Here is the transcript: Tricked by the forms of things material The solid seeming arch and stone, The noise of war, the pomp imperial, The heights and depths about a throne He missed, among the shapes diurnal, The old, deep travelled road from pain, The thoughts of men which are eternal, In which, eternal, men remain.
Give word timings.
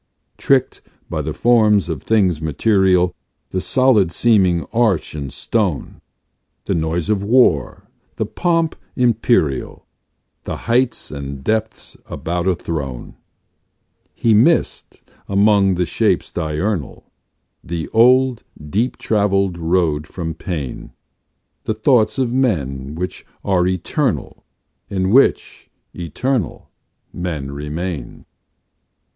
Tricked 0.35 0.81
by 1.11 1.21
the 1.21 1.31
forms 1.31 1.87
of 1.87 2.01
things 2.01 2.41
material 2.41 3.13
The 3.51 3.61
solid 3.61 4.11
seeming 4.11 4.65
arch 4.73 5.13
and 5.13 5.31
stone, 5.31 6.01
The 6.65 6.73
noise 6.73 7.07
of 7.07 7.21
war, 7.21 7.87
the 8.15 8.25
pomp 8.25 8.75
imperial, 8.95 9.85
The 10.41 10.55
heights 10.65 11.11
and 11.11 11.43
depths 11.43 11.95
about 12.07 12.47
a 12.47 12.55
throne 12.55 13.15
He 14.15 14.33
missed, 14.33 15.03
among 15.29 15.75
the 15.75 15.85
shapes 15.85 16.31
diurnal, 16.31 17.11
The 17.63 17.87
old, 17.89 18.41
deep 18.71 18.97
travelled 18.97 19.59
road 19.59 20.07
from 20.07 20.33
pain, 20.33 20.93
The 21.65 21.75
thoughts 21.75 22.17
of 22.17 22.33
men 22.33 22.95
which 22.95 23.23
are 23.45 23.67
eternal, 23.67 24.43
In 24.89 25.11
which, 25.11 25.69
eternal, 25.93 26.71
men 27.13 27.51
remain. 27.51 28.25